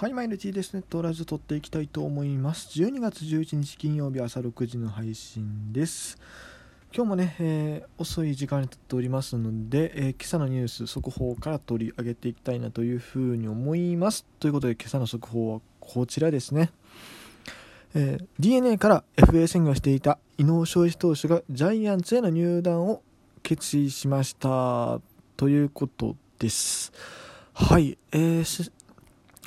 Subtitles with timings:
[0.00, 0.80] はい、マイル T ですね。
[0.80, 2.68] トラジオ撮っていきたいと思います。
[2.80, 6.16] 12月11日金曜日朝6時の配信です。
[6.90, 14.24] 今日もね、えー、遅い時間に撮っておりますので、えー、今朝のニュース速報から取り上げていきたいなというふうに思います。
[14.38, 16.70] ということで今朝の速報はこちらですね。
[17.94, 23.02] えー、DNA から FA 宣言をしていた伊能昌司投手がジャイアンツへの入団を
[23.42, 24.98] 決意しました
[25.36, 26.90] ということです。
[27.52, 28.72] はい、えー、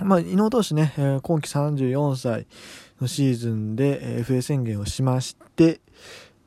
[0.02, 2.48] まあ、伊能投手ね、え、今季34歳
[3.00, 5.82] のシーズンで、FA 宣言をしまして、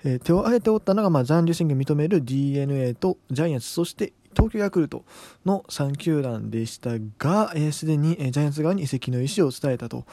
[0.05, 5.05] え、手を挙げておったのが、まあ、残留宣言を認める DNA とジャイアンツ、そして東京ヤクルト
[5.45, 10.05] の3球団でしたが、す、えー、で、に、えー、ジャイアンツ側に移籍の意思を伝えたと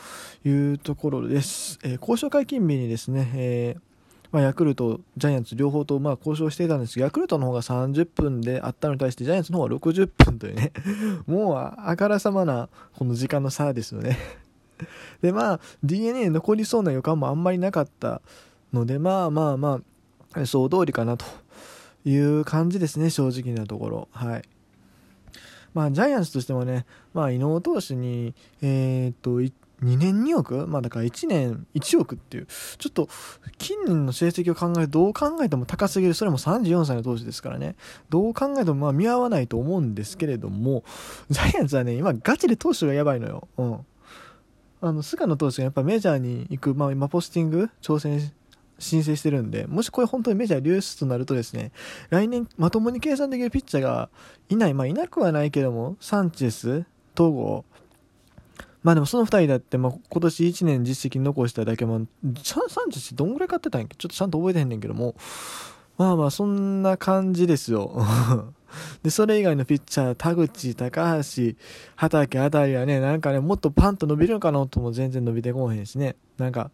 [0.46, 1.80] いうところです。
[1.84, 3.93] えー、交渉解禁日にですね、えー
[4.34, 10.74] まあ、ヤクルト、ジャイアンツ両方とまあ交渉していたんですが、ヤクルトの方が30分であったのに対して、ジャイアンツの方は60分というね、
[11.28, 14.18] もうあからさまなこの時間の差ですよね。
[15.22, 18.24] で、まあ、DNA 残りそうな予感もあんまりなかった
[18.74, 19.82] ので、まあまあま
[20.36, 21.26] あ、予想通りかなと
[22.04, 24.08] いう感じですね、正直なところ。
[24.14, 24.44] はい。
[25.76, 29.42] まあ、ジャイアンツとしてもね、まあ、伊能投手に、えー、っと、
[29.84, 30.68] 2年2億？
[30.68, 33.10] まあだから1年1億っていう、ちょっと
[33.58, 37.76] 近年の成績を考えるどう考えても高すぎる、それも34歳の投手ですからね、
[38.10, 40.84] どう考えてもまあ見合わないと思うんですけれども、
[41.30, 43.48] ジャイアンツはね、今ガチで投手がやばいのよ。
[43.58, 43.86] うん。
[44.82, 48.32] あの、菅野投手がやっぱメジャーに行く、まあ今ポスティング挑戦
[48.80, 51.72] 申請してるんで、もしこれ本当にメジャー流出となるとですね、
[52.10, 54.10] 来年まともに計算できるピッチャーが
[54.50, 57.66] いない、まあいなくはないけども、サンチェス、戸郷、
[58.84, 62.06] まあでもその2人だって、まあ、今年1年実績残しただけも、
[62.44, 63.96] サンチェスどんぐらい買ってたんやっけ？
[63.96, 65.16] ちょっとちゃんと覚えてへんねんけども、
[65.98, 68.06] まあまあそんな感じですよ。
[69.04, 71.54] で、それ以外のピッチャー、田口、高橋、
[71.96, 76.16] 畑あたりはね、なんかね、もっとパンと伸びるのかなとも全然伸びてこへんしね。
[76.40, 76.72] なんか、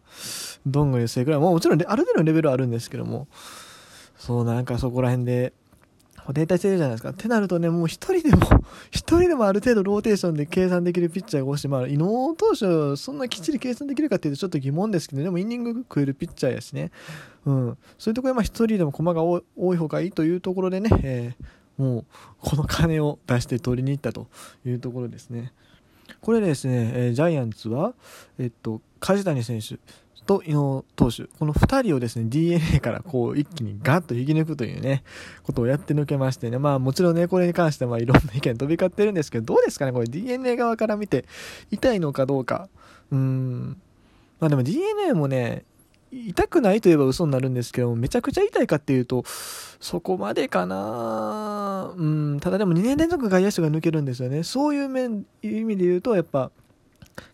[0.66, 3.28] どんぐりせぐらい、もうもちろんある程度のレベルはあるんですけども、
[4.16, 5.52] そうなんかそこら辺で、
[6.32, 7.10] 停滞してるじゃないですか。
[7.10, 8.46] ってなるとね、もう一人でも、
[8.90, 11.68] 一人でもある程度ローテーションで計算できるピッチャーが欲しい。
[11.68, 16.90] まあ、伊能投手、そんなきっちり計算できるかっていうとちょっと疑問ですけど、でもイニング食えるピッチャーやしね。
[17.44, 17.78] うん。
[17.98, 19.42] そういうところで、まあ一人でも駒が多
[19.74, 22.04] い方がいいというところでね、えー、もう、
[22.40, 24.28] この金を出して取りに行ったと
[24.64, 25.52] いうところですね。
[26.20, 27.94] これですね、えー、ジャイアンツは、
[28.38, 29.78] えっと、梶谷選手、
[30.30, 35.02] と伊野投手、この2人をですね、DNA からこう一気にガッと引き抜くというね、
[35.42, 41.24] ことをやって抜けましてね、まあもちろんね、これに関してはいろんな意見飛び交ってるんですけど、どうですかね、これ DNA 側から見て
[41.72, 42.68] 痛いのかどうか。
[43.10, 43.76] うん。
[44.38, 45.64] まあでも DNA もね、
[46.12, 49.24] 痛くないといえば嘘になるんですけどめちゃくちゃ痛いかっていうと、
[49.80, 54.44] そこまでかなうん、ただでも2年連続外野手が抜けるんですよね。
[54.44, 56.52] そういう面、意味で言うと、やっぱ、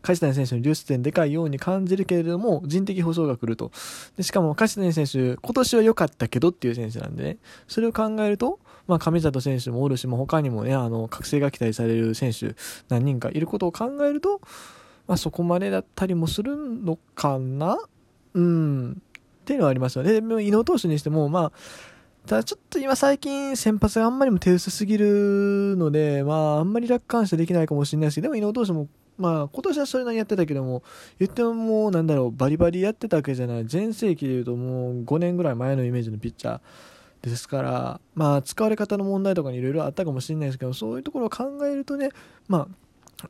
[0.03, 3.71] 梶谷選手の流出点でかいように感じるけれども、人的保障が来ると。
[4.17, 7.37] でしかも梶谷選手、今年は良かったけどっていう選手なんでね、
[7.69, 12.55] それを考えると、まあ、上里選手もおるし、も他にもね、あの、覚醒が期待される選手、
[12.89, 14.41] 何人かいることを考えると、
[15.09, 17.79] まあ、そこまでだったりもするのかな？
[18.35, 18.93] うん。
[18.93, 18.95] っ
[19.45, 20.13] ていうのはありますよね。
[20.13, 21.53] でも、伊能投手にしても、まあ、
[22.27, 28.89] ただちょっと今最近先発があんまりも手薄すぎるので、まああんまり楽観してできないかもしれないし、でも伊能投手も
[29.19, 30.83] まあ今年はそれなりにやってたけども、
[31.19, 33.67] 言ってももうなんだろう、バリバリやってたわけじゃない。
[33.67, 42.11] 全盛期で言うともう5年ぐらい前のイメージのピッチャーですから、まあ使われ方の問題とかにいろいろあったかもしれないですけど、そういうところを考えるとね、
[42.49, 43.29] まあ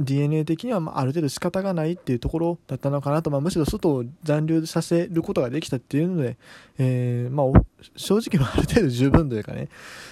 [0.00, 6.36] DNA 的にはまあある程度仕方がないっていうところだったのかなと、まあ、むしろ外を残留させることができたっていうので、
[6.78, 7.62] えー、まあ、
[7.96, 9.68] 正直ある程度十分というかね、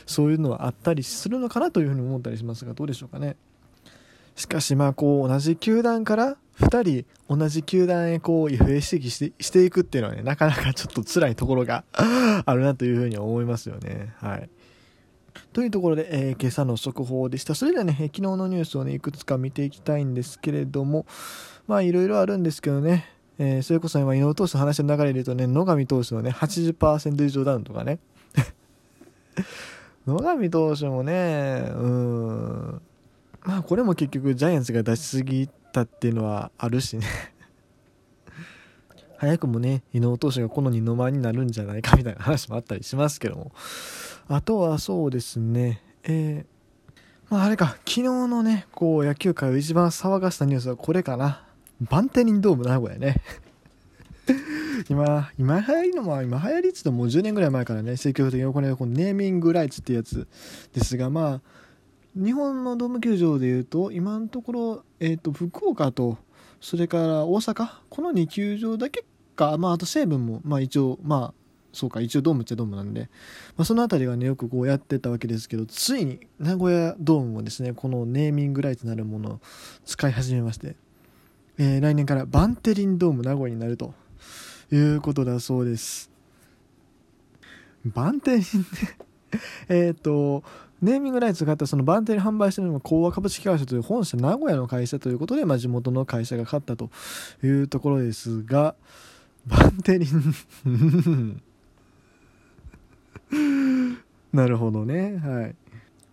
[0.07, 3.37] そういうのはあったりするのかなというふうに思ったりしますが、どうでしょうかね。
[4.39, 14.15] しかしまあこう同じ球団から2人同じ球団へこう FA 指摘してしていくっていうのはね、なかなかちょっと辛いところが あるなというふうに思いますよね。
[14.19, 14.49] はい。
[15.53, 17.57] というところで、えー、今朝の速報でした。
[17.57, 21.05] それではね、昨日のニュースをね、いくつか見ていきたいんですけれども、
[21.67, 23.07] まあいろいろあるんですけどね、
[23.39, 27.99] えー、それこそ今、井上投手の話の流れで言うとね、野上投手のね、80%以上ダウンとかね。
[30.07, 32.83] 野上投手もね、うん、
[33.49, 37.07] まあこれも結局ジャイアンツが出しすぎたっていうのはあるしね
[39.17, 43.53] 早くもね、伊能投手がこの二の間になるんじゃないかみたいな話もあったりしますけども。
[44.29, 46.95] あとはそうですね、えー、
[47.31, 51.43] まああれか、昨日のね、こう野球界を一番騒がしたニュースはこれかな。
[51.81, 53.23] バンテリンドーム名古屋ね。
[54.91, 60.29] 今、今流行りのも、今流行りっつってもう10年ぐらい前からね、積極的に行われるこのネーミングライツってやつ
[60.75, 61.41] ですが、まあ、
[62.19, 66.19] 日本のドーム球場でいうと今のところ、えーと、福岡と
[66.61, 69.05] それから大阪この2球場だけ
[69.37, 71.35] か、まあ、あと西武も、まあ、一応まあ
[71.73, 73.09] そうか一応ドームっちゃドームなんで、
[73.57, 79.41] まあ、その辺りはねよくこうやってたわけですけどついに名古屋ドームもですねこのネーミングライツなるものを
[79.85, 80.75] 使い始めまして、
[81.57, 83.95] えー、来年からバンテリンドーム名古屋になると
[84.73, 86.11] いうことだそうです。
[87.85, 88.45] バンテリン
[89.69, 90.43] えっと
[90.81, 96.91] ネーミングライツがあったそのバンテリン販売してるのが講和株式会社という本社名古屋の会社ということで、まあ、地元の会社が勝ったと
[97.43, 98.75] いうところですが
[99.47, 101.43] バンテリン。
[104.33, 105.17] なるほどね。
[105.17, 105.57] はい。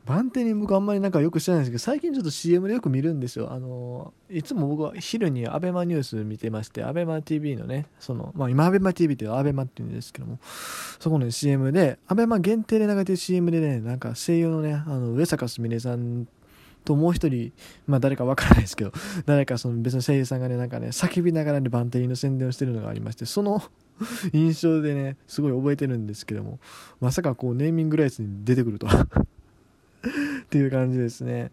[0.05, 3.51] バンテリン僕あんまりなんかよく知らないんですけど最近ちょっと CM でよく見るんですよ。
[3.51, 10.39] あのいつも僕は昼に ABEMA ニュース見てまして ABEMATV のねそのまあ今 ABEMATV っていう ABEMA っていうんですけども
[10.99, 16.27] そこの CM で ABEMA 限定で流れてる CM でねなんか声優のねあの上坂すみれさん
[16.85, 17.51] ともう一人、
[17.87, 18.93] まあ誰かわからないですけど、
[19.25, 23.61] 誰かその別の声優さんがね、なんかね、叫びながらね、バンテリンの宣伝をしてるのがありまして、その
[24.33, 26.59] 印象でね、すごい覚えてるんですけども、
[27.01, 29.07] まさかこうネーミングライツに出てくるとは。
[30.43, 31.51] っていう感じですね。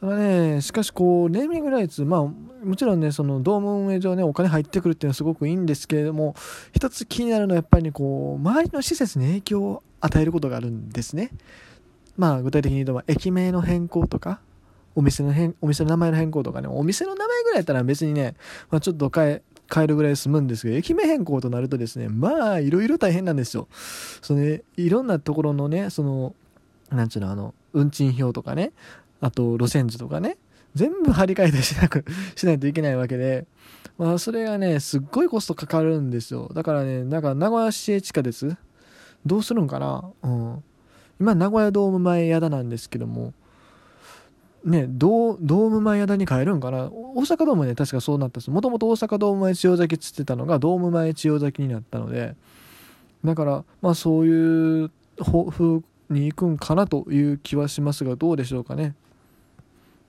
[0.00, 6.34] ただね、しかしこう、ネーミングライツ、まあ、もちろんね、そのドーム運営上ね、お金入ってくるっていうのはすごくいいんですけれども、
[6.72, 11.30] 一つ気になるのはやっぱり、ね、こう、周りの施設に影響を与えることがあるんですね。
[12.16, 14.40] まあ、具体的に言うと、駅名の変更とか、
[14.94, 18.36] お店の変、お店の名前の変更とかね、お店の名前ぐらいやったら別にね、
[18.70, 19.42] まあ、ちょっと変え、
[19.72, 23.66] 変えるぐらい済むんですけど、駅名変更となるとですね、まあ、いろいろ大変なんですよ。
[24.22, 26.34] そのね、いろんなところのね、その、
[26.94, 28.72] なんちゅうの、あの、運賃表とかね、
[29.20, 30.36] あと路線図とかね、
[30.74, 32.04] 全部張り替えてしなく、
[32.34, 33.46] しないといけないわけで、
[33.96, 36.50] まあ、それがね、すっごいコストかかるんですよ。
[36.52, 38.56] だからね、なんか名古屋市営地下鉄、
[39.24, 40.04] どうするんかな？
[40.22, 40.64] うん。
[41.20, 43.32] 今、名古屋ドーム前矢田なんですけども、
[44.64, 46.90] ね、ドドーム前矢田に変えるんかな？
[46.90, 48.50] 大阪ドームね、確かそうなったんです。
[48.50, 52.34] もともと大阪ドーム前千代崎っつってたのが、ドーム前千代崎になったので、
[53.24, 54.90] だから、まあそういう
[55.22, 58.94] 風に行くんかなという気はしますが、どうでしょうかね。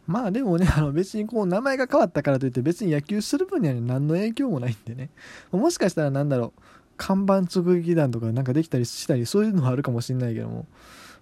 [0.07, 5.09] まあでもね、あの別にこう名前が変わったからといって別に野球する分には、何の影響もないんでね。
[5.51, 6.61] もしかしたらなんだろう、
[6.97, 10.67] 看板直撃団とかなんかできたりしたり、そういうのはあるかもしれないけども、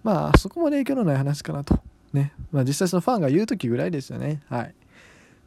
[0.02, 1.78] まあそこまで影響のない話かなと
[2.12, 2.32] ね。
[2.52, 4.42] まあ実際そのファンが言う時ぐらいですよね。
[4.48, 4.74] はい。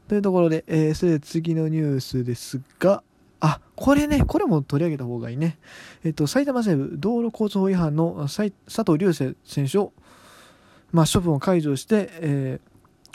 [0.08, 3.04] というところで、えー、それで次のニュースですが、
[3.39, 5.57] あ、これね、これも取り上げた方がいいね。
[6.04, 9.94] えっと、埼玉西部道路交通法違反の佐藤隆星選手を、
[10.92, 12.60] まあ、処分を解除して、え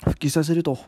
[0.03, 0.79] ー、復帰させると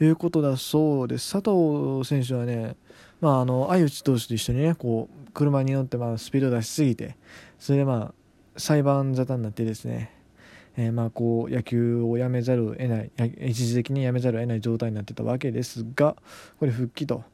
[0.00, 1.32] いうことだそうです。
[1.32, 2.76] 佐藤選手はね、
[3.20, 7.16] まあ、あの相内投手と一緒にね、こう車に乗って、まあ、スピード出しすぎて、
[7.58, 8.14] それで、まあ、
[8.56, 10.12] 裁判沙汰になってですね、
[10.76, 13.10] えー、まあこう野球をやめざるを得ない
[13.40, 16.16] 一時的にやめざるを得ない状態になってたわけですが
[16.58, 17.24] これ復帰と。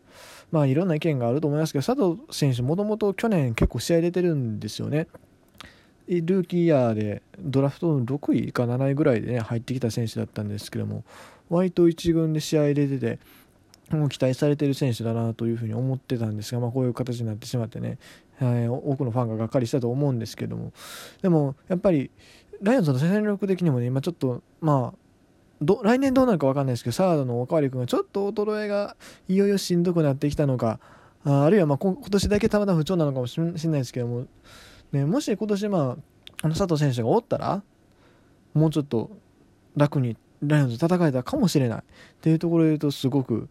[0.51, 5.09] まあいろんな意見があると思いますけど佐藤選手もともと去年結構試合出てるんですよね。
[6.09, 11.03] ルーキーイヤーでドラフトの6位か7位ぐらいでね入ってきた選手だったんですけども
[11.51, 13.19] 割と1軍で試合出てて
[13.91, 17.99] もう期待されてる選手だなというふうに思ってたんですが、まあ、こういう形になってしまってね、
[18.39, 20.73] はい、多くのファンががっかりしたと思うんですけども。
[21.23, 22.11] でもやっぱり
[22.63, 24.99] ライオンズの戦力的にもね、今ちょっと、まあ、
[25.63, 28.97] ど来年どうなるか分かんないですけど、サードのおかわり君がちょっと衰えが
[29.29, 30.81] いよいよしんどくなってきたのか、
[31.25, 34.27] ああるいはまあ今年だけたまたま不調なのかもしれないですけども、
[34.93, 35.83] ね、もし今年、まあ、
[36.43, 37.63] あの佐藤選手がおったら、
[38.55, 39.11] もうちょっと
[39.77, 41.83] 楽にライオンズ戦えたかもしれないっ
[42.21, 43.49] ていうところで言うと、すごく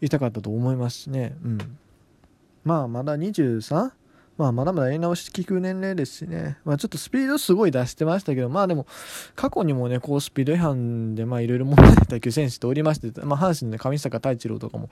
[0.00, 1.36] 痛かったと思いますしね。
[1.44, 1.58] うん。
[2.64, 3.92] まあ、まだ 23?
[4.38, 8.86] まあ、まだまだやり直し効く年齢ですしね、まあ、ちょっとスピードすごい出してましたけど、まあでも、
[9.34, 14.90] 過去にもね、こうスピード違反で、まあいろいろ問題野球選手っておりまして、まあ阪神の、上坂太一郎とかも、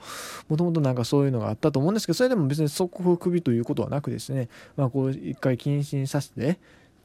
[0.49, 6.57] もともとなんかそういうのがあったと思うんですけど、それでも別に速報首ということはなくですね、まあこう一回謹慎させて、っ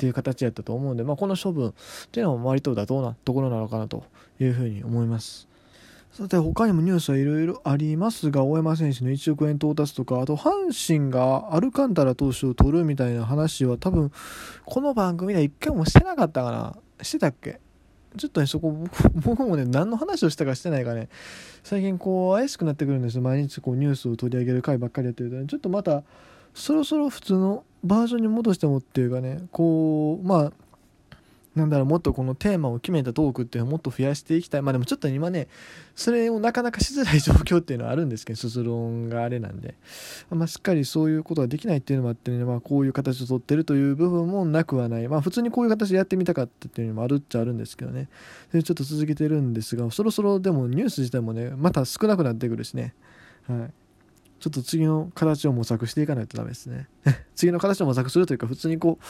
[0.02, 1.72] ていう形やったと思うんで、まあ、この処分っ
[2.10, 4.04] ていうのは割と妥当なところなのかなと
[4.40, 5.51] いうふうに思います。
[6.12, 14.12] さて他にもニュースはいろいろありますが大山選手の1億円到達とかあと阪神がアルカンタラ投手を取るみたいな話は多分
[14.66, 16.76] この番組では一回もしてなかったかな。
[17.02, 17.60] してたっけ？
[18.18, 18.76] ちょっとねそこ
[19.24, 21.08] 僕もね何の話をしたかしてないかね。
[21.64, 23.22] 最近こう怪しくなってくるんですよ。
[23.22, 26.02] 毎日こうニュースを取り上げる回ばっかりやってると、ね、ちょっとまた
[26.52, 29.44] そろそろ普通のバージョンに戻してもっていうかね。
[29.50, 30.52] こうまあ
[31.54, 34.62] なんだろうもっとこのテーマを決めたトークっていうのをもっと増やしていきたい。
[34.62, 35.48] まあでもちょっと今ね
[35.94, 39.74] それをなかなかしづらい状況っていうのはあるんですけど卒論があれなんで、
[40.30, 45.06] まあ、しっかりそういうことができないっていうのもあってね、まあ、こういう形をとってるという部分もなくはない。
[45.08, 48.08] まあ普通にこういう形でやってみたかったっていうのもあるっちゃあるんですけどね。
[48.50, 52.94] それちょっと続けてるんですがそろそろでもニュース自体もねまた少なくなってくるしね。
[53.46, 53.72] はい。
[54.42, 56.88] ちょっと次の形を模索していかないとダメですね。
[57.36, 59.04] 次の形を模索するというか、普通にこう、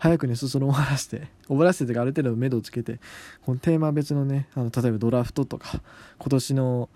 [0.00, 2.98] 早くね、裾野を終わらせて、終わらせてとか、ある程度目処をつけて、
[3.44, 5.82] このテーマ別のね、あの例えばドラフトとか、
[6.18, 6.88] 今年の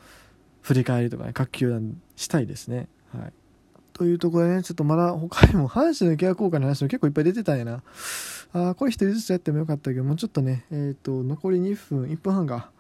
[0.62, 2.88] 振り返りとかね、各球団したいですね。
[3.12, 3.32] はい。
[3.92, 7.82] というところでね、ちょっとまだ他にも、阪神の契約効果の話も結構いっぱい出てたんやな。
[8.54, 12.70] ああ、これ一人ずつやってもよかったけど、もうちょっとね、えっ、ー、と、残り2分、1分半が、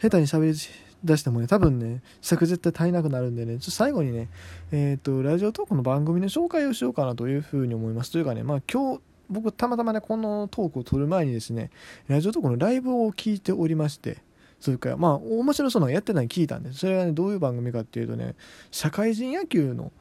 [0.00, 0.58] 下手に喋り
[1.04, 4.30] 出してもね、多分ね、尺絶対足りなくなるんでね、ちょっと最後にね、
[4.72, 8.10] えっ、ー、と、ラジオトークの番組の紹介をしようかなというふうに思います。
[8.10, 11.70] というかね、まあ今日、僕たまたまね、このトークを撮る前にですね、
[12.08, 14.18] ラジオトークのライブを聞いておりまして、
[14.60, 16.78] それから、まあ、面白そうなのやってないの聞いたんです。
[16.78, 18.34] それはね、どういう番組かっていうとね、
[18.70, 19.92] 社会人野球の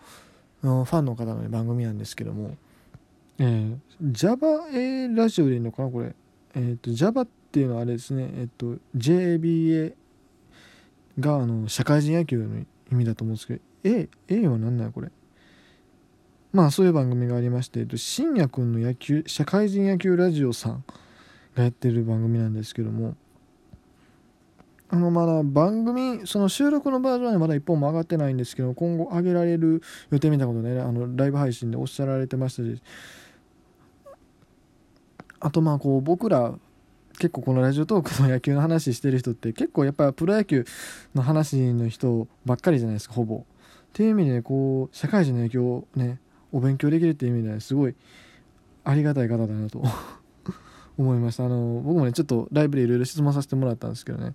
[0.61, 2.55] ファンの方の、ね、番組なんですけども、
[3.37, 3.77] えー、
[4.11, 6.15] Java、A ラジオでいいのかなこれ。
[6.55, 9.93] えっ、ー、と、Java っていうのはあれですね、えっ、ー、と、JBA
[11.19, 15.09] があの社会人野球の意味だと思うんですけど A, A は何なんやこれ
[16.55, 20.85] まあそういう番組がありまして、えっと、深夜くんの野球社会人野球ラジオさん
[21.53, 23.17] がやってる番組なんですけども
[24.89, 32.81] あのまだ番組その収録のバージョンはまだ一本も上がってないんですけど今後上げられる予定みたいなことねあのライブ配信でおっしゃられてましたし
[35.41, 36.53] あとまあこう僕ら
[37.19, 40.65] 結構このラジオトークの野球の話してる人って結構やっぱプロ野球
[41.13, 43.39] の話の人ばっかりじゃないですかほぼ。
[43.39, 43.41] っ
[43.91, 46.19] ていう意味で、こう社会人の野球をね
[46.55, 47.95] お勉強できるっていう意味ではすごい
[48.85, 49.83] ありがたい方だなと
[50.97, 51.43] 思いました。
[51.43, 54.33] あの僕もねちょっとライブでいろいろ質問させてもらったんですけどね。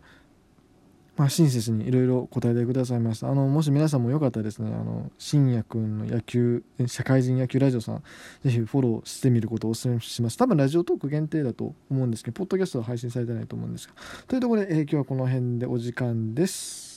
[1.17, 3.31] まあ、親切にいろいろ答えてくださいました。
[3.31, 8.03] あのもし皆さんもよかったらですねあの深夜くんの野球社会人野球ラジオさん
[8.43, 10.37] ぜひフォローしてみることをお勧めします。
[10.37, 13.95] 多分ラジオトーク限定だと思うんですけどポッドキャストは配信されてないと思うんですが。
[14.29, 16.90] というところで、えー、今日はこの辺でお時間です。